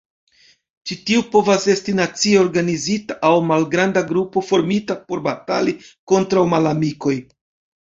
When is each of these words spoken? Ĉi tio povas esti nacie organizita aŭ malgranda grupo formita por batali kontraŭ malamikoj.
Ĉi 0.89 0.95
tio 1.09 1.19
povas 1.35 1.67
esti 1.73 1.93
nacie 1.99 2.39
organizita 2.45 3.19
aŭ 3.29 3.31
malgranda 3.51 4.05
grupo 4.13 4.45
formita 4.49 4.99
por 5.13 5.25
batali 5.31 5.79
kontraŭ 6.15 6.49
malamikoj. 6.57 7.17